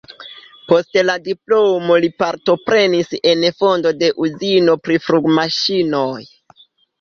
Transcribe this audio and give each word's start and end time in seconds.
Post 0.69 0.97
la 1.09 1.17
diplomo 1.25 1.97
li 2.05 2.09
partoprenis 2.23 3.11
en 3.33 3.45
fondo 3.59 3.93
de 3.99 4.11
uzino 4.25 4.75
pri 4.89 4.99
flugmaŝinoj. 5.05 6.11